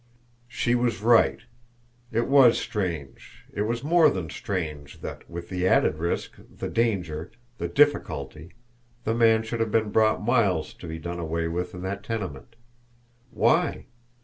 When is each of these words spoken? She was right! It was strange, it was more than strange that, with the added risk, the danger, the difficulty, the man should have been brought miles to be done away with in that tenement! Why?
She 0.47 0.73
was 0.73 1.03
right! 1.03 1.37
It 2.11 2.25
was 2.27 2.57
strange, 2.57 3.45
it 3.53 3.61
was 3.67 3.83
more 3.83 4.09
than 4.09 4.31
strange 4.31 5.01
that, 5.01 5.29
with 5.29 5.49
the 5.49 5.67
added 5.67 5.99
risk, 5.99 6.39
the 6.49 6.69
danger, 6.69 7.31
the 7.59 7.67
difficulty, 7.67 8.53
the 9.03 9.13
man 9.13 9.43
should 9.43 9.59
have 9.59 9.69
been 9.71 9.91
brought 9.91 10.25
miles 10.25 10.73
to 10.73 10.87
be 10.87 10.97
done 10.97 11.19
away 11.19 11.47
with 11.47 11.75
in 11.75 11.83
that 11.83 12.03
tenement! 12.03 12.55
Why? 13.29 13.85